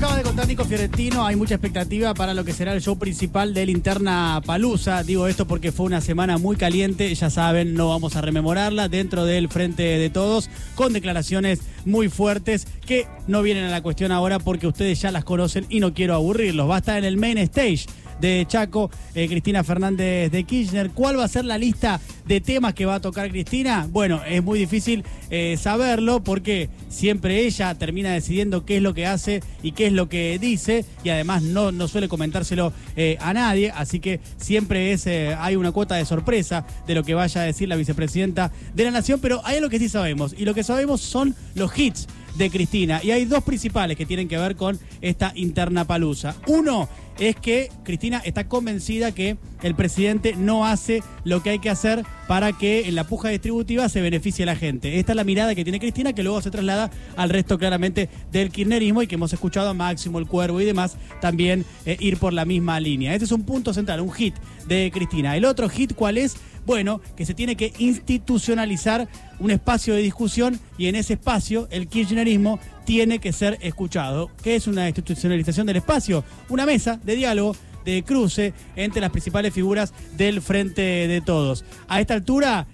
acaba 0.00 0.16
de 0.16 0.22
contar 0.22 0.48
Nico 0.48 0.64
Fiorentino, 0.64 1.26
hay 1.26 1.36
mucha 1.36 1.56
expectativa 1.56 2.14
para 2.14 2.32
lo 2.32 2.42
que 2.42 2.54
será 2.54 2.72
el 2.72 2.80
show 2.80 2.96
principal 2.96 3.52
de 3.52 3.66
Linterna 3.66 4.40
Palusa. 4.46 5.02
Digo 5.02 5.26
esto 5.26 5.46
porque 5.46 5.72
fue 5.72 5.84
una 5.84 6.00
semana 6.00 6.38
muy 6.38 6.56
caliente, 6.56 7.14
ya 7.14 7.28
saben, 7.28 7.74
no 7.74 7.90
vamos 7.90 8.16
a 8.16 8.22
rememorarla, 8.22 8.88
dentro 8.88 9.26
del 9.26 9.50
frente 9.50 9.82
de 9.82 10.08
todos, 10.08 10.48
con 10.74 10.94
declaraciones 10.94 11.60
muy 11.84 12.08
fuertes 12.08 12.66
que 12.86 13.06
no 13.26 13.42
vienen 13.42 13.64
a 13.64 13.70
la 13.70 13.82
cuestión 13.82 14.12
ahora 14.12 14.38
porque 14.38 14.66
ustedes 14.66 15.00
ya 15.00 15.10
las 15.10 15.24
conocen 15.24 15.66
y 15.68 15.80
no 15.80 15.94
quiero 15.94 16.14
aburrirlos. 16.14 16.68
Va 16.68 16.76
a 16.76 16.78
estar 16.78 16.98
en 16.98 17.04
el 17.04 17.16
main 17.16 17.38
stage 17.38 17.86
de 18.20 18.44
Chaco, 18.46 18.90
eh, 19.14 19.26
Cristina 19.28 19.64
Fernández 19.64 20.30
de 20.30 20.44
Kirchner. 20.44 20.90
¿Cuál 20.90 21.18
va 21.18 21.24
a 21.24 21.28
ser 21.28 21.44
la 21.44 21.58
lista 21.58 22.00
de 22.26 22.40
temas 22.40 22.74
que 22.74 22.86
va 22.86 22.96
a 22.96 23.00
tocar 23.00 23.30
Cristina? 23.30 23.88
Bueno, 23.90 24.20
es 24.24 24.42
muy 24.42 24.58
difícil 24.58 25.04
eh, 25.30 25.56
saberlo 25.58 26.22
porque 26.22 26.68
siempre 26.88 27.46
ella 27.46 27.74
termina 27.74 28.12
decidiendo 28.12 28.64
qué 28.64 28.76
es 28.76 28.82
lo 28.82 28.94
que 28.94 29.06
hace 29.06 29.42
y 29.62 29.72
qué 29.72 29.86
es 29.86 29.92
lo 29.92 30.08
que 30.08 30.38
dice 30.38 30.84
y 31.02 31.08
además 31.08 31.42
no, 31.42 31.72
no 31.72 31.88
suele 31.88 32.08
comentárselo 32.08 32.72
eh, 32.96 33.16
a 33.20 33.32
nadie, 33.32 33.70
así 33.70 34.00
que 34.00 34.20
siempre 34.36 34.92
es, 34.92 35.06
hay 35.06 35.56
una 35.56 35.72
cuota 35.72 35.94
de 35.94 36.04
sorpresa 36.04 36.66
de 36.86 36.94
lo 36.94 37.04
que 37.04 37.14
vaya 37.14 37.40
a 37.40 37.44
decir 37.44 37.68
la 37.68 37.76
vicepresidenta 37.76 38.52
de 38.74 38.84
la 38.84 38.90
Nación, 38.90 39.20
pero 39.20 39.40
hay 39.44 39.56
algo 39.56 39.70
que 39.70 39.78
sí 39.78 39.88
sabemos 39.88 40.34
y 40.36 40.44
lo 40.44 40.54
que 40.54 40.62
sabemos 40.62 41.00
son 41.00 41.34
los 41.54 41.69
hits 41.74 42.06
de 42.36 42.50
Cristina. 42.50 43.00
Y 43.02 43.10
hay 43.10 43.24
dos 43.24 43.44
principales 43.44 43.96
que 43.96 44.06
tienen 44.06 44.28
que 44.28 44.38
ver 44.38 44.56
con 44.56 44.78
esta 45.00 45.32
interna 45.34 45.84
palusa. 45.84 46.36
Uno 46.46 46.88
es 47.18 47.36
que 47.36 47.70
Cristina 47.84 48.22
está 48.24 48.48
convencida 48.48 49.12
que 49.12 49.36
el 49.62 49.74
presidente 49.74 50.34
no 50.36 50.64
hace 50.64 51.02
lo 51.24 51.42
que 51.42 51.50
hay 51.50 51.58
que 51.58 51.68
hacer 51.68 52.02
para 52.26 52.52
que 52.52 52.88
en 52.88 52.94
la 52.94 53.04
puja 53.04 53.28
distributiva 53.28 53.88
se 53.90 54.00
beneficie 54.00 54.44
a 54.44 54.46
la 54.46 54.56
gente. 54.56 54.98
Esta 54.98 55.12
es 55.12 55.16
la 55.16 55.24
mirada 55.24 55.54
que 55.54 55.62
tiene 55.62 55.80
Cristina 55.80 56.14
que 56.14 56.22
luego 56.22 56.40
se 56.40 56.50
traslada 56.50 56.90
al 57.16 57.28
resto 57.28 57.58
claramente 57.58 58.08
del 58.32 58.50
kirchnerismo 58.50 59.02
y 59.02 59.06
que 59.06 59.16
hemos 59.16 59.32
escuchado 59.34 59.68
a 59.68 59.74
Máximo, 59.74 60.18
el 60.18 60.26
Cuervo 60.26 60.62
y 60.62 60.64
demás 60.64 60.96
también 61.20 61.66
eh, 61.84 61.98
ir 62.00 62.16
por 62.16 62.32
la 62.32 62.46
misma 62.46 62.80
línea. 62.80 63.12
Este 63.12 63.26
es 63.26 63.32
un 63.32 63.42
punto 63.42 63.74
central, 63.74 64.00
un 64.00 64.12
hit 64.12 64.34
de 64.66 64.90
Cristina. 64.92 65.36
El 65.36 65.44
otro 65.44 65.68
hit, 65.68 65.94
¿cuál 65.94 66.16
es? 66.16 66.36
Bueno, 66.70 67.00
que 67.16 67.26
se 67.26 67.34
tiene 67.34 67.56
que 67.56 67.72
institucionalizar 67.78 69.08
un 69.40 69.50
espacio 69.50 69.92
de 69.92 70.02
discusión 70.02 70.60
y 70.78 70.86
en 70.86 70.94
ese 70.94 71.14
espacio 71.14 71.66
el 71.72 71.88
kirchnerismo 71.88 72.60
tiene 72.84 73.18
que 73.18 73.32
ser 73.32 73.58
escuchado. 73.60 74.30
¿Qué 74.40 74.54
es 74.54 74.68
una 74.68 74.86
institucionalización 74.86 75.66
del 75.66 75.78
espacio? 75.78 76.22
Una 76.48 76.66
mesa 76.66 77.00
de 77.02 77.16
diálogo 77.16 77.56
de 77.84 78.04
cruce 78.04 78.54
entre 78.76 79.00
las 79.00 79.10
principales 79.10 79.52
figuras 79.52 79.92
del 80.16 80.40
Frente 80.40 81.08
de 81.08 81.20
Todos. 81.20 81.64
A 81.88 82.00
esta 82.00 82.14
altura, 82.14 82.68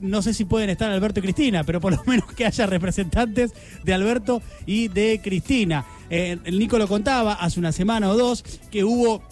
no 0.00 0.22
sé 0.22 0.34
si 0.34 0.44
pueden 0.44 0.68
estar 0.68 0.90
Alberto 0.90 1.20
y 1.20 1.22
Cristina, 1.22 1.62
pero 1.62 1.80
por 1.80 1.92
lo 1.92 2.02
menos 2.04 2.32
que 2.32 2.46
haya 2.46 2.66
representantes 2.66 3.52
de 3.84 3.94
Alberto 3.94 4.42
y 4.66 4.88
de 4.88 5.20
Cristina. 5.22 5.86
Eh, 6.10 6.36
el 6.42 6.58
Nico 6.58 6.78
lo 6.78 6.88
contaba 6.88 7.34
hace 7.34 7.60
una 7.60 7.70
semana 7.70 8.10
o 8.10 8.16
dos 8.16 8.42
que 8.72 8.82
hubo 8.82 9.22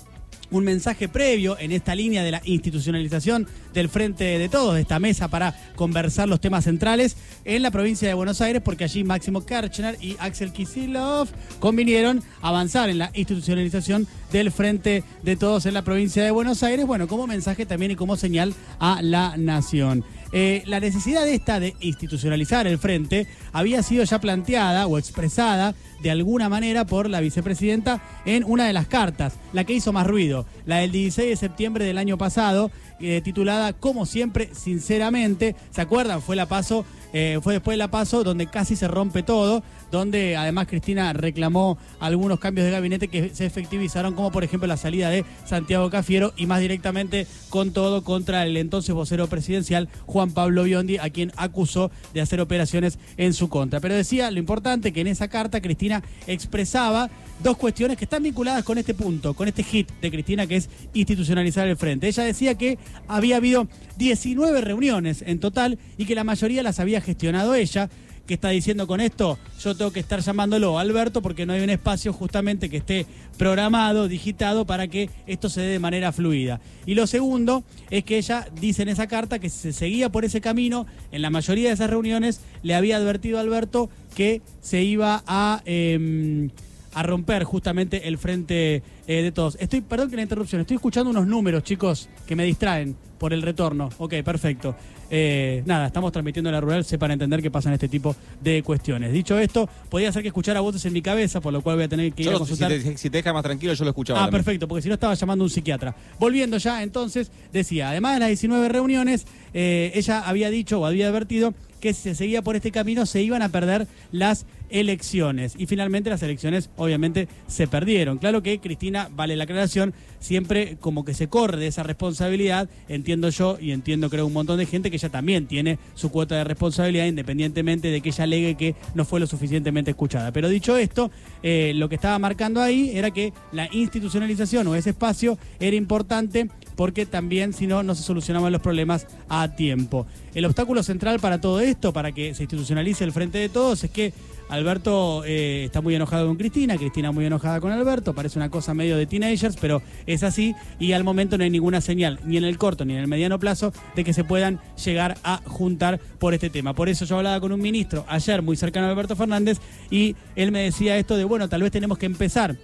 un 0.56 0.64
mensaje 0.64 1.08
previo 1.08 1.58
en 1.58 1.72
esta 1.72 1.94
línea 1.94 2.22
de 2.22 2.30
la 2.30 2.40
institucionalización 2.44 3.48
del 3.72 3.88
Frente 3.88 4.38
de 4.38 4.48
Todos, 4.48 4.74
de 4.74 4.82
esta 4.82 5.00
mesa 5.00 5.26
para 5.26 5.54
conversar 5.74 6.28
los 6.28 6.40
temas 6.40 6.64
centrales 6.64 7.16
en 7.44 7.62
la 7.62 7.72
provincia 7.72 8.06
de 8.06 8.14
Buenos 8.14 8.40
Aires, 8.40 8.62
porque 8.64 8.84
allí 8.84 9.02
Máximo 9.02 9.44
Kirchner 9.44 9.98
y 10.00 10.16
Axel 10.20 10.52
Kisilov 10.52 11.28
convinieron 11.58 12.22
avanzar 12.40 12.88
en 12.88 12.98
la 12.98 13.10
institucionalización 13.14 14.06
del 14.32 14.52
Frente 14.52 15.02
de 15.22 15.36
Todos 15.36 15.66
en 15.66 15.74
la 15.74 15.82
provincia 15.82 16.22
de 16.22 16.30
Buenos 16.30 16.62
Aires, 16.62 16.86
bueno, 16.86 17.08
como 17.08 17.26
mensaje 17.26 17.66
también 17.66 17.90
y 17.90 17.96
como 17.96 18.16
señal 18.16 18.54
a 18.78 19.02
la 19.02 19.36
nación. 19.36 20.04
Eh, 20.36 20.64
la 20.66 20.80
necesidad 20.80 21.28
esta 21.28 21.60
de 21.60 21.76
institucionalizar 21.78 22.66
el 22.66 22.78
frente 22.78 23.28
había 23.52 23.84
sido 23.84 24.02
ya 24.02 24.20
planteada 24.20 24.88
o 24.88 24.98
expresada 24.98 25.76
de 26.02 26.10
alguna 26.10 26.48
manera 26.48 26.84
por 26.84 27.08
la 27.08 27.20
vicepresidenta 27.20 28.02
en 28.26 28.42
una 28.42 28.66
de 28.66 28.72
las 28.72 28.88
cartas, 28.88 29.34
la 29.52 29.62
que 29.62 29.74
hizo 29.74 29.92
más 29.92 30.08
ruido, 30.08 30.44
la 30.66 30.78
del 30.78 30.90
16 30.90 31.30
de 31.30 31.36
septiembre 31.36 31.84
del 31.84 31.98
año 31.98 32.18
pasado, 32.18 32.72
eh, 33.00 33.20
titulada 33.22 33.72
Como 33.72 34.06
siempre, 34.06 34.50
sinceramente. 34.54 35.56
¿Se 35.70 35.80
acuerdan? 35.80 36.22
Fue 36.22 36.36
la 36.36 36.46
paso 36.46 36.84
eh, 37.16 37.38
fue 37.40 37.52
después 37.52 37.74
de 37.74 37.78
la 37.78 37.92
paso 37.92 38.24
donde 38.24 38.48
casi 38.48 38.74
se 38.74 38.88
rompe 38.88 39.22
todo, 39.22 39.62
donde 39.92 40.36
además 40.36 40.66
Cristina 40.66 41.12
reclamó 41.12 41.78
algunos 42.00 42.40
cambios 42.40 42.64
de 42.64 42.72
gabinete 42.72 43.06
que 43.06 43.28
se 43.32 43.46
efectivizaron, 43.46 44.14
como 44.14 44.32
por 44.32 44.42
ejemplo 44.42 44.66
la 44.66 44.76
salida 44.76 45.10
de 45.10 45.24
Santiago 45.46 45.88
Cafiero 45.90 46.32
y 46.36 46.46
más 46.46 46.58
directamente 46.58 47.28
con 47.50 47.72
todo 47.72 48.02
contra 48.02 48.44
el 48.44 48.56
entonces 48.56 48.92
vocero 48.96 49.28
presidencial 49.28 49.88
Juan 50.06 50.32
Pablo 50.32 50.64
Biondi, 50.64 50.98
a 50.98 51.08
quien 51.08 51.30
acusó 51.36 51.92
de 52.12 52.20
hacer 52.20 52.40
operaciones 52.40 52.98
en 53.16 53.32
su 53.32 53.48
contra. 53.48 53.78
Pero 53.78 53.94
decía 53.94 54.28
lo 54.32 54.40
importante 54.40 54.92
que 54.92 55.02
en 55.02 55.06
esa 55.06 55.28
carta 55.28 55.60
Cristina 55.60 56.02
expresaba 56.26 57.10
dos 57.44 57.56
cuestiones 57.56 57.96
que 57.96 58.06
están 58.06 58.24
vinculadas 58.24 58.64
con 58.64 58.76
este 58.78 58.92
punto, 58.92 59.34
con 59.34 59.46
este 59.46 59.62
hit 59.62 59.88
de 60.00 60.10
Cristina 60.10 60.48
que 60.48 60.56
es 60.56 60.68
institucionalizar 60.94 61.68
el 61.68 61.76
frente. 61.76 62.08
Ella 62.08 62.24
decía 62.24 62.56
que 62.56 62.76
había 63.08 63.36
habido 63.36 63.68
19 63.96 64.60
reuniones 64.60 65.22
en 65.26 65.38
total 65.38 65.78
y 65.96 66.06
que 66.06 66.14
la 66.14 66.24
mayoría 66.24 66.62
las 66.62 66.80
había 66.80 67.00
gestionado 67.00 67.54
ella. 67.54 67.88
que 68.26 68.34
está 68.34 68.48
diciendo 68.48 68.86
con 68.86 69.02
esto? 69.02 69.38
Yo 69.62 69.76
tengo 69.76 69.92
que 69.92 70.00
estar 70.00 70.18
llamándolo 70.20 70.78
Alberto 70.78 71.20
porque 71.20 71.44
no 71.44 71.52
hay 71.52 71.60
un 71.60 71.68
espacio 71.68 72.10
justamente 72.10 72.70
que 72.70 72.78
esté 72.78 73.04
programado, 73.36 74.08
digitado, 74.08 74.64
para 74.64 74.88
que 74.88 75.10
esto 75.26 75.50
se 75.50 75.60
dé 75.60 75.66
de 75.72 75.78
manera 75.78 76.10
fluida. 76.10 76.58
Y 76.86 76.94
lo 76.94 77.06
segundo 77.06 77.64
es 77.90 78.02
que 78.04 78.16
ella 78.16 78.48
dice 78.58 78.80
en 78.80 78.88
esa 78.88 79.08
carta 79.08 79.38
que 79.38 79.50
se 79.50 79.74
seguía 79.74 80.10
por 80.10 80.24
ese 80.24 80.40
camino, 80.40 80.86
en 81.12 81.20
la 81.20 81.28
mayoría 81.28 81.68
de 81.68 81.74
esas 81.74 81.90
reuniones 81.90 82.40
le 82.62 82.74
había 82.74 82.96
advertido 82.96 83.36
a 83.36 83.42
Alberto 83.42 83.90
que 84.14 84.40
se 84.62 84.82
iba 84.82 85.22
a... 85.26 85.60
Em, 85.66 86.50
a 86.94 87.02
romper 87.02 87.44
justamente 87.44 88.08
el 88.08 88.18
frente 88.18 88.82
eh, 89.06 89.22
de 89.22 89.32
todos. 89.32 89.56
Estoy, 89.60 89.80
perdón 89.80 90.10
que 90.10 90.16
la 90.16 90.22
interrupción, 90.22 90.60
estoy 90.60 90.76
escuchando 90.76 91.10
unos 91.10 91.26
números, 91.26 91.62
chicos, 91.62 92.08
que 92.26 92.36
me 92.36 92.44
distraen 92.44 92.96
por 93.18 93.32
el 93.32 93.42
retorno. 93.42 93.88
Ok, 93.98 94.14
perfecto. 94.24 94.74
Eh, 95.10 95.62
nada, 95.66 95.86
estamos 95.86 96.12
transmitiendo 96.12 96.50
en 96.50 96.54
la 96.54 96.60
rural, 96.60 96.84
para 96.98 97.12
entender 97.12 97.42
qué 97.42 97.50
pasan 97.50 97.72
este 97.72 97.88
tipo 97.88 98.16
de 98.40 98.62
cuestiones. 98.62 99.12
Dicho 99.12 99.38
esto, 99.38 99.68
podía 99.88 100.10
ser 100.12 100.22
que 100.22 100.28
escuchara 100.28 100.60
voces 100.60 100.84
en 100.86 100.92
mi 100.92 101.02
cabeza, 101.02 101.40
por 101.40 101.52
lo 101.52 101.62
cual 101.62 101.76
voy 101.76 101.84
a 101.84 101.88
tener 101.88 102.12
que 102.12 102.22
ir 102.22 102.30
a 102.30 102.38
consultar. 102.38 102.72
Si 102.72 103.10
te, 103.10 103.18
deja 103.18 103.32
más 103.32 103.42
tranquilo, 103.42 103.72
yo 103.74 103.84
lo 103.84 103.90
escuchaba. 103.90 104.24
Ah, 104.24 104.30
perfecto, 104.30 104.66
porque 104.66 104.82
si 104.82 104.88
no 104.88 104.94
estaba 104.94 105.14
llamando 105.14 105.44
a 105.44 105.46
un 105.46 105.50
psiquiatra. 105.50 105.94
Volviendo 106.18 106.56
ya, 106.58 106.82
entonces, 106.82 107.30
decía, 107.52 107.90
además 107.90 108.14
de 108.14 108.20
las 108.20 108.28
19 108.28 108.68
reuniones, 108.68 109.26
eh, 109.52 109.92
ella 109.94 110.20
había 110.20 110.50
dicho 110.50 110.80
o 110.80 110.86
había 110.86 111.08
advertido 111.08 111.54
que 111.80 111.92
si 111.92 112.02
se 112.02 112.14
seguía 112.14 112.40
por 112.40 112.56
este 112.56 112.72
camino 112.72 113.04
se 113.04 113.22
iban 113.22 113.42
a 113.42 113.50
perder 113.50 113.86
las 114.10 114.46
elecciones. 114.74 115.54
Y 115.56 115.66
finalmente 115.66 116.10
las 116.10 116.22
elecciones 116.22 116.68
obviamente 116.76 117.28
se 117.46 117.68
perdieron. 117.68 118.18
Claro 118.18 118.42
que 118.42 118.58
Cristina, 118.58 119.08
vale 119.14 119.36
la 119.36 119.44
aclaración, 119.44 119.94
siempre 120.18 120.76
como 120.80 121.04
que 121.04 121.14
se 121.14 121.28
corre 121.28 121.58
de 121.58 121.68
esa 121.68 121.84
responsabilidad, 121.84 122.68
entiendo 122.88 123.28
yo 123.28 123.56
y 123.60 123.70
entiendo 123.70 124.10
creo 124.10 124.26
un 124.26 124.32
montón 124.32 124.58
de 124.58 124.66
gente 124.66 124.90
que 124.90 124.96
ella 124.96 125.10
también 125.10 125.46
tiene 125.46 125.78
su 125.94 126.10
cuota 126.10 126.34
de 126.34 126.44
responsabilidad 126.44 127.06
independientemente 127.06 127.88
de 127.88 128.00
que 128.00 128.08
ella 128.08 128.24
alegue 128.24 128.56
que 128.56 128.74
no 128.94 129.04
fue 129.04 129.20
lo 129.20 129.28
suficientemente 129.28 129.92
escuchada. 129.92 130.32
Pero 130.32 130.48
dicho 130.48 130.76
esto, 130.76 131.10
eh, 131.44 131.72
lo 131.76 131.88
que 131.88 131.94
estaba 131.94 132.18
marcando 132.18 132.60
ahí 132.60 132.90
era 132.94 133.12
que 133.12 133.32
la 133.52 133.68
institucionalización 133.72 134.66
o 134.66 134.74
ese 134.74 134.90
espacio 134.90 135.38
era 135.60 135.76
importante 135.76 136.48
porque 136.74 137.06
también 137.06 137.52
si 137.52 137.68
no, 137.68 137.84
no 137.84 137.94
se 137.94 138.02
solucionaban 138.02 138.52
los 138.52 138.60
problemas 138.60 139.06
a 139.28 139.54
tiempo. 139.54 140.06
El 140.34 140.44
obstáculo 140.46 140.82
central 140.82 141.20
para 141.20 141.40
todo 141.40 141.60
esto, 141.60 141.92
para 141.92 142.10
que 142.10 142.34
se 142.34 142.42
institucionalice 142.42 143.04
el 143.04 143.12
frente 143.12 143.38
de 143.38 143.48
todos, 143.48 143.84
es 143.84 143.90
que 143.90 144.12
Alberto 144.48 145.24
eh, 145.24 145.64
está 145.64 145.80
muy 145.80 145.94
enojado 145.94 146.26
con 146.26 146.36
Cristina, 146.36 146.76
Cristina 146.76 147.12
muy 147.12 147.24
enojada 147.24 147.60
con 147.60 147.72
Alberto, 147.72 148.14
parece 148.14 148.38
una 148.38 148.50
cosa 148.50 148.74
medio 148.74 148.96
de 148.96 149.06
teenagers, 149.06 149.56
pero 149.60 149.82
es 150.06 150.22
así 150.22 150.54
y 150.78 150.92
al 150.92 151.04
momento 151.04 151.38
no 151.38 151.44
hay 151.44 151.50
ninguna 151.50 151.80
señal, 151.80 152.20
ni 152.24 152.36
en 152.36 152.44
el 152.44 152.58
corto 152.58 152.84
ni 152.84 152.94
en 152.94 153.00
el 153.00 153.08
mediano 153.08 153.38
plazo, 153.38 153.72
de 153.96 154.04
que 154.04 154.12
se 154.12 154.24
puedan 154.24 154.60
llegar 154.84 155.16
a 155.24 155.40
juntar 155.46 155.98
por 156.18 156.34
este 156.34 156.50
tema. 156.50 156.74
Por 156.74 156.88
eso 156.88 157.04
yo 157.04 157.16
hablaba 157.16 157.40
con 157.40 157.52
un 157.52 157.60
ministro 157.60 158.04
ayer 158.08 158.42
muy 158.42 158.56
cercano 158.56 158.86
a 158.86 158.90
Alberto 158.90 159.16
Fernández 159.16 159.58
y 159.90 160.16
él 160.36 160.52
me 160.52 160.60
decía 160.60 160.96
esto 160.98 161.16
de, 161.16 161.24
bueno, 161.24 161.48
tal 161.48 161.62
vez 161.62 161.72
tenemos 161.72 161.98
que 161.98 162.06
empezar 162.06 162.56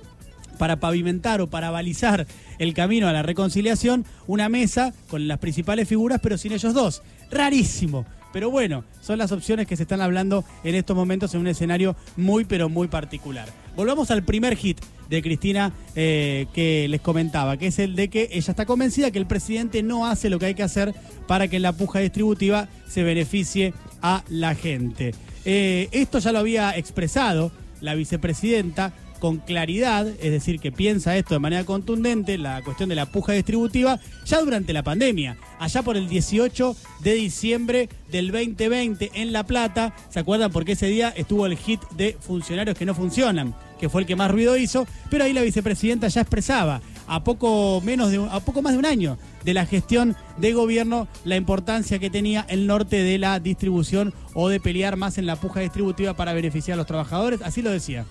para 0.59 0.77
pavimentar 0.77 1.41
o 1.41 1.49
para 1.49 1.71
balizar 1.71 2.27
el 2.59 2.75
camino 2.75 3.09
a 3.09 3.15
la 3.15 3.23
reconciliación, 3.23 4.05
una 4.27 4.51
mesa 4.51 4.93
con 5.09 5.27
las 5.27 5.39
principales 5.39 5.89
figuras, 5.89 6.21
pero 6.23 6.37
sin 6.37 6.53
ellos 6.53 6.75
dos. 6.75 7.03
Rarísimo. 7.31 8.05
Pero 8.33 8.51
bueno, 8.51 8.85
son 9.01 9.19
las 9.19 9.33
opciones 9.33 9.67
que 9.67 9.77
se 9.77 9.83
están 9.83 10.01
hablando 10.01 10.45
en 10.65 10.75
estos 10.75 10.97
momentos 10.97 11.35
en 11.35 11.41
un 11.41 11.47
escenario 11.49 11.97
muy, 12.17 12.45
pero 12.45 12.69
muy 12.69 12.89
particular. 12.89 13.49
Volvamos 13.77 14.11
al 14.11 14.23
primer 14.23 14.57
hit 14.57 14.81
de 15.09 15.23
Cristina 15.23 15.73
eh, 15.97 16.47
que 16.53 16.87
les 16.89 17.01
comentaba, 17.01 17.57
que 17.57 17.69
es 17.69 17.79
el 17.79 17.97
de 17.97 18.09
que 18.09 18.29
ella 18.33 18.51
está 18.53 18.67
convencida 18.67 19.11
que 19.11 19.19
el 19.19 19.27
presidente 19.27 19.83
no 19.83 20.07
hace 20.07 20.31
lo 20.31 20.39
que 20.39 20.47
hay 20.47 20.55
que 20.55 20.63
hacer 20.63 20.95
para 21.27 21.49
que 21.49 21.59
la 21.59 21.73
puja 21.73 21.99
distributiva 21.99 22.69
se 22.89 23.03
beneficie 23.03 23.75
a 24.03 24.23
la 24.29 24.55
gente. 24.55 25.15
Eh, 25.45 25.89
esto 25.93 26.19
ya 26.19 26.33
lo 26.33 26.39
había 26.39 26.77
expresado 26.77 27.51
la 27.81 27.95
vicepresidenta 27.95 28.93
con 29.21 29.39
claridad, 29.39 30.09
es 30.09 30.33
decir, 30.33 30.59
que 30.59 30.73
piensa 30.73 31.17
esto 31.17 31.35
de 31.35 31.41
manera 31.41 31.65
contundente, 31.65 32.39
la 32.39 32.63
cuestión 32.63 32.89
de 32.89 32.97
la 32.97 33.07
puja 33.07 33.35
distributiva, 33.35 34.01
ya 34.25 34.41
durante 34.41 34.73
la 34.73 34.83
pandemia, 34.83 35.37
allá 35.61 35.83
por 35.83 35.97
el 35.97 36.09
18 36.09 36.77
de 37.03 37.15
diciembre 37.15 37.89
del 38.11 38.33
2020 38.33 39.13
en 39.15 39.33
La 39.33 39.45
Plata. 39.45 39.95
¿Se 40.09 40.19
acuerdan? 40.19 40.51
Porque 40.51 40.73
ese 40.73 40.87
día 40.87 41.11
estuvo 41.11 41.47
el 41.47 41.57
hit 41.57 41.81
de 41.97 42.17
funcionarios 42.19 42.77
que 42.77 42.87
no 42.87 42.95
funcionan, 42.95 43.55
que 43.79 43.89
fue 43.89 44.01
el 44.01 44.07
que 44.07 44.17
más 44.17 44.31
ruido 44.31 44.57
hizo, 44.57 44.87
pero 45.11 45.25
ahí 45.25 45.33
la 45.33 45.43
vicepresidenta 45.43 46.09
ya 46.09 46.23
expresaba 46.23 46.81
a 47.07 47.25
poco 47.25 47.81
menos 47.85 48.11
de 48.11 48.25
a 48.31 48.39
poco 48.41 48.63
más 48.63 48.73
de 48.73 48.79
un 48.79 48.87
año 48.87 49.19
de 49.45 49.53
la 49.53 49.67
gestión 49.67 50.17
de 50.37 50.53
gobierno 50.53 51.09
la 51.25 51.35
importancia 51.37 51.99
que 51.99 52.09
tenía 52.09 52.47
el 52.49 52.69
norte 52.69 53.03
de 53.03 53.19
la 53.19 53.41
distribución 53.41 54.15
o 54.33 54.49
de 54.49 54.61
pelear 54.61 54.97
más 54.97 55.19
en 55.19 55.27
la 55.27 55.37
puja 55.37 55.61
distributiva 55.61 56.15
para 56.15 56.33
beneficiar 56.33 56.75
a 56.75 56.77
los 56.79 56.87
trabajadores, 56.87 57.41
así 57.43 57.63
lo 57.63 57.71
decía. 57.71 58.07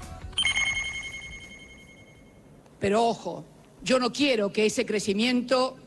Pero 2.79 3.05
ojo, 3.05 3.45
yo 3.83 3.99
no 3.99 4.11
quiero 4.11 4.51
que 4.51 4.65
ese 4.65 4.85
crecimiento 4.85 5.77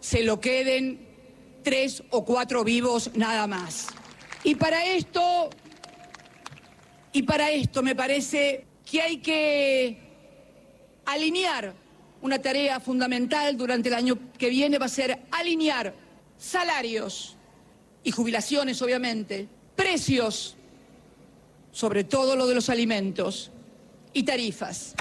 se 0.00 0.22
lo 0.22 0.40
queden 0.40 1.06
tres 1.62 2.02
o 2.10 2.24
cuatro 2.24 2.64
vivos 2.64 3.10
nada 3.14 3.46
más. 3.46 3.88
Y 4.44 4.54
para 4.54 4.84
esto, 4.84 5.50
y 7.12 7.22
para 7.22 7.50
esto 7.50 7.82
me 7.82 7.94
parece 7.94 8.64
que 8.90 9.02
hay 9.02 9.18
que 9.18 9.98
alinear 11.04 11.74
una 12.22 12.40
tarea 12.40 12.80
fundamental 12.80 13.56
durante 13.56 13.88
el 13.88 13.94
año 13.94 14.18
que 14.38 14.48
viene 14.50 14.78
va 14.78 14.86
a 14.86 14.90
ser 14.90 15.20
alinear 15.30 15.94
salarios 16.38 17.36
y 18.02 18.10
jubilaciones, 18.10 18.80
obviamente, 18.82 19.48
precios, 19.76 20.56
sobre 21.72 22.04
todo 22.04 22.36
lo 22.36 22.46
de 22.46 22.54
los 22.54 22.68
alimentos, 22.68 23.50
y 24.12 24.22
tarifas. 24.22 24.94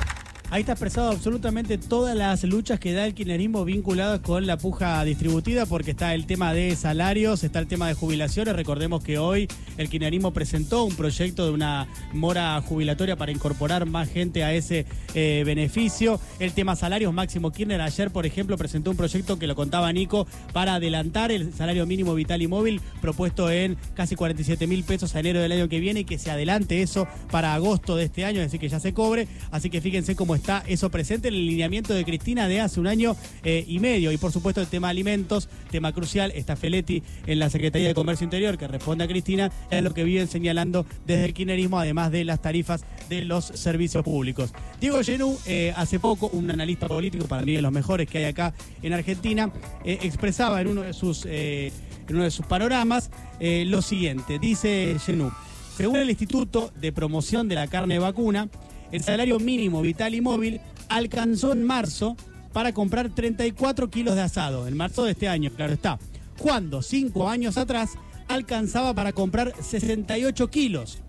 Ahí 0.51 0.61
está 0.61 0.71
expresado 0.71 1.11
absolutamente 1.11 1.77
todas 1.77 2.17
las 2.17 2.43
luchas 2.43 2.79
que 2.79 2.91
da 2.91 3.05
el 3.05 3.13
kirchnerismo 3.13 3.65
vinculadas 3.65 4.19
con 4.21 4.47
la 4.47 4.57
puja 4.57 5.03
distributiva, 5.03 5.67
porque 5.67 5.91
está 5.91 6.15
el 6.15 6.25
tema 6.25 6.55
de 6.55 6.75
salarios, 6.75 7.43
está 7.43 7.59
el 7.59 7.67
tema 7.67 7.87
de 7.87 7.93
jubilaciones. 7.93 8.55
Recordemos 8.55 9.03
que 9.03 9.19
hoy 9.19 9.47
el 9.77 9.89
kirchnerismo 9.89 10.33
presentó 10.33 10.85
un 10.85 10.95
proyecto 10.95 11.45
de 11.45 11.51
una 11.51 11.87
mora 12.13 12.59
jubilatoria 12.61 13.15
para 13.15 13.31
incorporar 13.31 13.85
más 13.85 14.09
gente 14.09 14.43
a 14.43 14.51
ese 14.51 14.87
eh, 15.13 15.43
beneficio. 15.45 16.19
El 16.39 16.51
tema 16.53 16.75
salarios, 16.75 17.13
Máximo 17.13 17.51
Kirchner 17.51 17.81
ayer, 17.81 18.09
por 18.09 18.25
ejemplo, 18.25 18.57
presentó 18.57 18.89
un 18.89 18.97
proyecto 18.97 19.37
que 19.37 19.45
lo 19.45 19.53
contaba 19.53 19.93
Nico 19.93 20.25
para 20.51 20.73
adelantar 20.73 21.31
el 21.31 21.53
salario 21.53 21.85
mínimo 21.85 22.15
vital 22.15 22.41
y 22.41 22.47
móvil 22.47 22.81
propuesto 23.01 23.51
en 23.51 23.77
casi 23.93 24.15
47 24.15 24.65
mil 24.65 24.83
pesos 24.83 25.13
a 25.13 25.19
enero 25.19 25.41
del 25.41 25.51
año 25.51 25.69
que 25.69 25.79
viene 25.79 25.99
y 25.99 26.05
que 26.05 26.17
se 26.17 26.31
adelante 26.31 26.81
eso 26.81 27.07
para 27.29 27.53
agosto 27.53 27.95
de 27.95 28.05
este 28.05 28.25
año, 28.25 28.39
es 28.39 28.47
decir, 28.47 28.59
que 28.59 28.69
ya 28.69 28.79
se 28.79 28.95
cobre. 28.95 29.27
Así 29.51 29.69
que 29.69 29.79
fíjense 29.79 30.15
cómo 30.15 30.38
está 30.39 30.63
eso 30.67 30.89
presente 30.89 31.27
en 31.27 31.35
el 31.35 31.45
lineamiento 31.45 31.93
de 31.93 32.03
Cristina 32.03 32.47
de 32.47 32.59
hace 32.59 32.79
un 32.79 32.87
año 32.87 33.15
eh, 33.43 33.63
y 33.67 33.79
medio. 33.79 34.11
Y 34.11 34.17
por 34.17 34.31
supuesto 34.31 34.61
el 34.61 34.67
tema 34.67 34.89
alimentos, 34.89 35.49
tema 35.69 35.93
crucial, 35.93 36.31
está 36.35 36.55
Feletti 36.55 37.03
en 37.27 37.39
la 37.39 37.49
Secretaría 37.49 37.89
de 37.89 37.93
Comercio 37.93 38.23
Interior 38.23 38.57
que 38.57 38.67
responde 38.67 39.03
a 39.03 39.07
Cristina, 39.07 39.51
es 39.69 39.83
lo 39.83 39.93
que 39.93 40.03
viven 40.03 40.27
señalando 40.27 40.85
desde 41.05 41.25
el 41.25 41.33
kirchnerismo, 41.33 41.79
además 41.79 42.11
de 42.11 42.25
las 42.25 42.41
tarifas 42.41 42.83
de 43.09 43.23
los 43.23 43.45
servicios 43.45 44.03
públicos. 44.03 44.53
Diego 44.79 45.03
Genú, 45.03 45.37
eh, 45.45 45.73
hace 45.75 45.99
poco, 45.99 46.29
un 46.33 46.49
analista 46.49 46.87
político, 46.87 47.25
para 47.25 47.43
mí 47.43 47.53
de 47.53 47.61
los 47.61 47.71
mejores 47.71 48.09
que 48.09 48.19
hay 48.19 48.25
acá 48.25 48.53
en 48.81 48.93
Argentina, 48.93 49.51
eh, 49.85 49.99
expresaba 50.01 50.61
en 50.61 50.67
uno 50.67 50.81
de 50.81 50.93
sus, 50.93 51.25
en 51.25 51.71
uno 52.09 52.23
de 52.23 52.31
sus 52.31 52.45
panoramas 52.45 53.11
lo 53.39 53.81
siguiente, 53.81 54.39
dice 54.39 54.97
Genú, 55.05 55.31
según 55.79 55.95
el 55.95 56.09
Instituto 56.09 56.73
de 56.75 56.91
Promoción 56.91 57.47
de 57.47 57.55
la 57.55 57.67
Carne 57.67 57.99
Vacuna, 57.99 58.49
el 58.91 59.03
salario 59.03 59.39
mínimo 59.39 59.81
vital 59.81 60.15
y 60.15 60.21
móvil 60.21 60.61
alcanzó 60.89 61.53
en 61.53 61.63
marzo 61.63 62.15
para 62.53 62.73
comprar 62.73 63.09
34 63.09 63.89
kilos 63.89 64.15
de 64.15 64.21
asado, 64.21 64.67
en 64.67 64.75
marzo 64.75 65.03
de 65.03 65.11
este 65.11 65.27
año, 65.27 65.51
claro 65.51 65.73
está, 65.73 65.99
cuando 66.37 66.81
cinco 66.81 67.29
años 67.29 67.57
atrás 67.57 67.91
alcanzaba 68.27 68.93
para 68.93 69.13
comprar 69.13 69.53
68 69.61 70.49
kilos. 70.49 70.99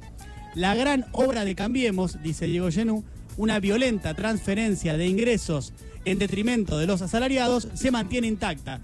La 0.55 0.75
gran 0.75 1.06
obra 1.12 1.44
de 1.44 1.55
Cambiemos, 1.55 2.23
dice 2.23 2.47
Diego 2.47 2.71
Genú, 2.71 3.05
una 3.37 3.61
violenta 3.61 4.15
transferencia 4.15 4.97
de 4.97 5.06
ingresos 5.06 5.73
en 6.05 6.19
detrimento 6.19 6.79
de 6.79 6.87
los 6.87 7.03
asalariados, 7.03 7.69
se 7.75 7.91
mantiene 7.91 8.26
intacta. 8.26 8.81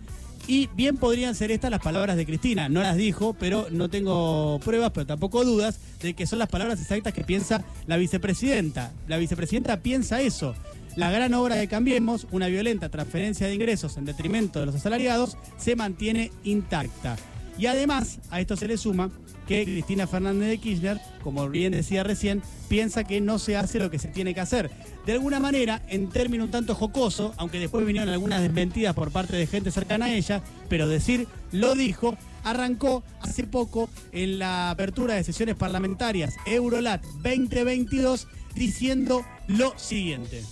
Y 0.49 0.69
bien 0.75 0.97
podrían 0.97 1.35
ser 1.35 1.51
estas 1.51 1.71
las 1.71 1.81
palabras 1.81 2.17
de 2.17 2.25
Cristina. 2.25 2.69
No 2.69 2.81
las 2.81 2.97
dijo, 2.97 3.35
pero 3.35 3.67
no 3.71 3.89
tengo 3.89 4.61
pruebas, 4.65 4.93
pero 4.95 5.07
tampoco 5.07 5.45
dudas 5.45 5.79
de 6.01 6.15
que 6.15 6.27
son 6.27 6.39
las 6.39 6.49
palabras 6.49 6.81
exactas 6.81 7.13
que 7.13 7.25
piensa 7.25 7.65
la 7.87 7.97
vicepresidenta. 7.97 8.93
La 9.09 9.17
vicepresidenta 9.17 9.79
piensa 9.79 10.21
eso. 10.21 10.55
La 10.95 11.11
gran 11.11 11.35
obra 11.35 11.57
de 11.57 11.69
Cambiemos, 11.69 12.27
una 12.31 12.47
violenta 12.47 12.89
transferencia 12.89 13.47
de 13.47 13.55
ingresos 13.55 13.97
en 13.97 14.05
detrimento 14.05 14.61
de 14.61 14.67
los 14.67 14.77
asalariados, 14.77 15.37
se 15.59 15.77
mantiene 15.77 16.31
intacta. 16.45 17.17
Y 17.59 17.67
además, 17.67 18.19
a 18.31 18.41
esto 18.41 18.57
se 18.57 18.69
le 18.69 18.77
suma 18.77 19.11
que 19.47 19.65
Cristina 19.65 20.07
Fernández 20.07 20.49
de 20.49 20.59
Kirchner, 20.59 21.01
como 21.23 21.49
bien 21.49 21.73
decía 21.73 22.03
recién, 22.03 22.43
piensa 22.69 23.05
que 23.05 23.21
no 23.21 23.39
se 23.39 23.57
hace 23.57 23.79
lo 23.79 23.91
que 23.91 23.99
se 23.99 24.09
tiene 24.09 24.35
que 24.35 24.41
hacer. 24.41 24.71
De 25.07 25.13
alguna 25.13 25.39
manera, 25.39 25.83
en 25.89 26.11
término 26.11 26.45
un 26.45 26.51
tanto 26.51 26.75
jocoso, 26.75 27.33
aunque 27.37 27.61
después 27.61 27.87
vinieron 27.87 28.09
algunas 28.09 28.43
desmentidas 28.43 28.95
por 28.95 29.13
parte 29.13 29.37
de 29.37 29.47
gente 29.47 29.71
cercana 29.71 30.07
a 30.07 30.15
ella, 30.15 30.43
pero 30.69 30.89
decir 30.89 31.29
lo 31.53 31.75
dijo, 31.75 32.17
arrancó 32.45 33.05
hace 33.21 33.45
poco 33.45 33.89
en 34.13 34.39
la 34.39 34.71
apertura 34.71 35.15
de 35.15 35.25
sesiones 35.25 35.55
parlamentarias 35.55 36.35
Eurolat 36.47 37.03
2022 37.23 38.27
diciendo 38.55 39.25
lo 39.47 39.79
siguiente. 39.79 40.43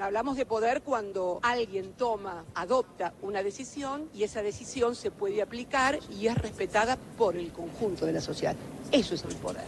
Hablamos 0.00 0.36
de 0.36 0.46
poder 0.46 0.82
cuando 0.82 1.40
alguien 1.42 1.92
toma, 1.94 2.44
adopta 2.54 3.14
una 3.20 3.42
decisión 3.42 4.08
y 4.14 4.22
esa 4.22 4.42
decisión 4.42 4.94
se 4.94 5.10
puede 5.10 5.42
aplicar 5.42 5.98
y 6.08 6.28
es 6.28 6.38
respetada 6.38 6.96
por 7.16 7.36
el 7.36 7.50
conjunto 7.52 8.06
de 8.06 8.12
la 8.12 8.20
sociedad. 8.20 8.54
Eso 8.92 9.16
es 9.16 9.24
el 9.24 9.34
poder. 9.34 9.64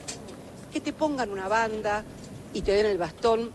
Que 0.72 0.80
te 0.80 0.92
pongan 0.92 1.30
una 1.30 1.48
banda 1.48 2.04
y 2.54 2.62
te 2.62 2.72
den 2.72 2.86
el 2.86 2.98
bastón, 2.98 3.50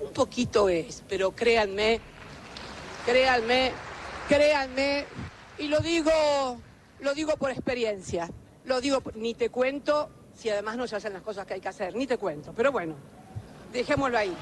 un 0.00 0.12
poquito 0.12 0.68
es, 0.68 1.02
pero 1.08 1.30
créanme, 1.30 2.00
créanme, 3.06 3.72
créanme, 4.28 5.06
y 5.56 5.68
lo 5.68 5.80
digo, 5.80 6.12
lo 7.00 7.14
digo 7.14 7.36
por 7.38 7.50
experiencia, 7.50 8.28
lo 8.66 8.82
digo, 8.82 9.02
ni 9.14 9.32
te 9.32 9.48
cuento 9.48 10.10
si 10.36 10.50
además 10.50 10.76
no 10.76 10.86
se 10.86 10.96
hacen 10.96 11.14
las 11.14 11.22
cosas 11.22 11.46
que 11.46 11.54
hay 11.54 11.60
que 11.60 11.68
hacer, 11.68 11.96
ni 11.96 12.06
te 12.06 12.18
cuento, 12.18 12.52
pero 12.54 12.70
bueno, 12.70 12.94
dejémoslo 13.72 14.18
ahí. 14.18 14.36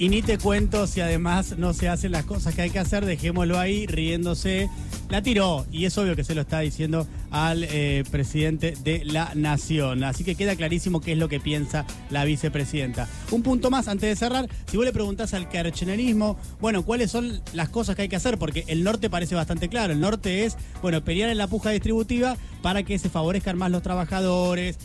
Y 0.00 0.10
ni 0.10 0.22
te 0.22 0.38
cuento 0.38 0.86
si 0.86 1.00
además 1.00 1.58
no 1.58 1.74
se 1.74 1.88
hacen 1.88 2.12
las 2.12 2.24
cosas 2.24 2.54
que 2.54 2.62
hay 2.62 2.70
que 2.70 2.78
hacer, 2.78 3.04
dejémoslo 3.04 3.58
ahí 3.58 3.84
riéndose. 3.88 4.70
La 5.08 5.22
tiró 5.22 5.66
y 5.72 5.86
es 5.86 5.98
obvio 5.98 6.14
que 6.14 6.22
se 6.22 6.36
lo 6.36 6.42
está 6.42 6.60
diciendo 6.60 7.06
al 7.30 7.64
eh, 7.64 8.04
presidente 8.08 8.74
de 8.84 9.04
la 9.04 9.32
nación. 9.34 10.04
Así 10.04 10.22
que 10.22 10.36
queda 10.36 10.54
clarísimo 10.54 11.00
qué 11.00 11.12
es 11.12 11.18
lo 11.18 11.28
que 11.28 11.40
piensa 11.40 11.84
la 12.10 12.24
vicepresidenta. 12.24 13.08
Un 13.32 13.42
punto 13.42 13.70
más 13.70 13.88
antes 13.88 14.08
de 14.08 14.14
cerrar, 14.14 14.48
si 14.70 14.76
vos 14.76 14.86
le 14.86 14.92
preguntás 14.92 15.34
al 15.34 15.48
kirchnerismo, 15.48 16.38
bueno, 16.60 16.84
¿cuáles 16.84 17.10
son 17.10 17.40
las 17.52 17.68
cosas 17.68 17.96
que 17.96 18.02
hay 18.02 18.08
que 18.08 18.16
hacer? 18.16 18.38
Porque 18.38 18.64
el 18.68 18.84
norte 18.84 19.10
parece 19.10 19.34
bastante 19.34 19.68
claro. 19.68 19.94
El 19.94 20.00
norte 20.00 20.44
es, 20.44 20.56
bueno, 20.80 21.02
pelear 21.02 21.30
en 21.30 21.38
la 21.38 21.48
puja 21.48 21.70
distributiva 21.70 22.36
para 22.62 22.84
que 22.84 22.98
se 22.98 23.08
favorezcan 23.08 23.56
más 23.56 23.70
los 23.70 23.82
trabajadores, 23.82 24.78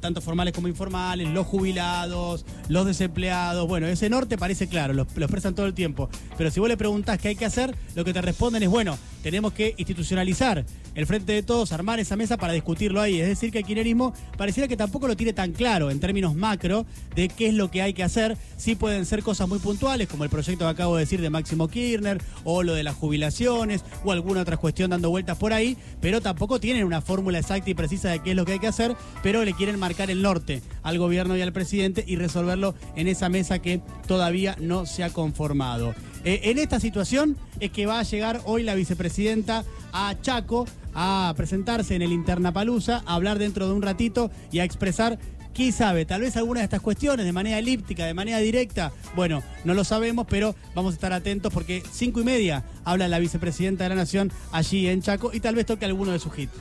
tanto 0.00 0.20
formales 0.20 0.54
como 0.54 0.68
informales, 0.68 1.28
los 1.28 1.46
jubilados, 1.46 2.44
los 2.68 2.86
desempleados. 2.86 3.66
Bueno, 3.68 3.86
ese 3.86 4.08
norte 4.10 4.38
parece 4.38 4.68
claro, 4.68 4.92
lo, 4.94 5.02
expresan 5.02 5.54
todo 5.54 5.66
el 5.66 5.74
tiempo. 5.74 6.08
Pero 6.36 6.50
si 6.50 6.60
vos 6.60 6.68
le 6.68 6.76
preguntás 6.76 7.18
qué 7.18 7.28
hay 7.28 7.36
que 7.36 7.44
hacer, 7.44 7.74
lo 7.94 8.04
que 8.04 8.12
te 8.12 8.20
responden 8.20 8.62
es, 8.62 8.68
bueno, 8.68 8.98
tenemos 9.22 9.52
que 9.52 9.74
institucionalizar 9.76 10.64
el 10.94 11.06
frente 11.06 11.32
de 11.32 11.42
todos, 11.42 11.72
armar 11.72 12.00
esa 12.00 12.16
mesa 12.16 12.36
para 12.36 12.52
discutirlo 12.52 13.00
ahí. 13.00 13.20
Es 13.20 13.28
decir, 13.28 13.50
que 13.50 13.58
el 13.58 13.64
kirchnerismo 13.64 14.12
pareciera 14.36 14.68
que 14.68 14.76
tampoco 14.76 15.06
lo 15.06 15.16
tiene 15.16 15.32
tan 15.32 15.52
claro 15.52 15.90
en 15.90 16.00
términos 16.00 16.34
macro 16.34 16.86
de 17.14 17.28
qué 17.28 17.48
es 17.48 17.54
lo 17.54 17.70
que 17.70 17.82
hay 17.82 17.92
que 17.92 18.02
hacer. 18.02 18.36
Sí 18.56 18.74
pueden 18.74 19.06
ser 19.06 19.22
cosas 19.22 19.48
muy 19.48 19.58
puntuales, 19.58 20.08
como 20.08 20.24
el 20.24 20.30
proyecto 20.30 20.64
que 20.64 20.70
acabo 20.70 20.96
de 20.96 21.00
decir 21.00 21.20
de 21.20 21.30
Máximo 21.30 21.68
Kirchner, 21.68 22.20
o 22.44 22.62
lo 22.62 22.74
de 22.74 22.82
las 22.82 22.96
jubilaciones, 22.96 23.84
o 24.04 24.12
alguna 24.12 24.42
otra 24.42 24.56
cuestión 24.56 24.90
dando 24.90 25.10
vueltas 25.10 25.38
por 25.38 25.52
ahí, 25.52 25.76
pero 26.00 26.20
tampoco 26.20 26.60
tienen 26.60 26.84
una 26.84 27.00
fórmula 27.00 27.38
exacta 27.38 27.70
y 27.70 27.74
precisa 27.74 28.10
de 28.10 28.20
qué 28.20 28.30
es 28.30 28.36
lo 28.36 28.44
que 28.44 28.52
hay 28.52 28.58
que 28.58 28.66
hacer, 28.66 28.96
pero 29.22 29.44
le 29.44 29.54
quieren 29.54 29.78
marcar 29.78 30.10
el 30.10 30.22
norte 30.22 30.62
al 30.82 30.98
gobierno 30.98 31.36
y 31.36 31.42
al 31.42 31.52
presidente 31.52 32.04
y 32.06 32.16
resolverlo 32.16 32.74
en 32.96 33.08
esa 33.08 33.28
mesa 33.28 33.60
que 33.60 33.80
todavía 34.06 34.56
no 34.60 34.86
se 34.86 35.04
ha 35.04 35.10
conformado. 35.10 35.94
Eh, 36.24 36.40
en 36.44 36.58
esta 36.58 36.80
situación 36.80 37.36
es 37.60 37.70
que 37.70 37.86
va 37.86 37.98
a 37.98 38.02
llegar 38.02 38.40
hoy 38.44 38.62
la 38.62 38.74
vicepresidenta 38.74 39.64
a 39.92 40.14
Chaco 40.20 40.66
a 40.94 41.32
presentarse 41.36 41.94
en 41.94 42.02
el 42.02 42.12
Interna 42.12 42.52
Palusa, 42.52 43.02
a 43.06 43.14
hablar 43.14 43.38
dentro 43.38 43.66
de 43.66 43.74
un 43.74 43.82
ratito 43.82 44.30
y 44.52 44.58
a 44.58 44.64
expresar 44.64 45.18
¿Quién 45.52 45.72
sabe? 45.72 46.04
Tal 46.04 46.20
vez 46.20 46.36
alguna 46.36 46.60
de 46.60 46.64
estas 46.64 46.80
cuestiones 46.80 47.26
de 47.26 47.32
manera 47.32 47.58
elíptica, 47.58 48.06
de 48.06 48.14
manera 48.14 48.38
directa. 48.38 48.92
Bueno, 49.16 49.42
no 49.64 49.74
lo 49.74 49.82
sabemos, 49.82 50.26
pero 50.28 50.54
vamos 50.74 50.92
a 50.92 50.94
estar 50.94 51.12
atentos 51.12 51.52
porque 51.52 51.82
cinco 51.90 52.20
y 52.20 52.24
media 52.24 52.64
habla 52.84 53.08
la 53.08 53.18
vicepresidenta 53.18 53.84
de 53.84 53.90
la 53.90 53.96
Nación 53.96 54.32
allí 54.52 54.86
en 54.86 55.02
Chaco 55.02 55.32
y 55.34 55.40
tal 55.40 55.56
vez 55.56 55.66
toque 55.66 55.84
alguno 55.84 56.12
de 56.12 56.20
sus 56.20 56.38
hits. 56.38 56.52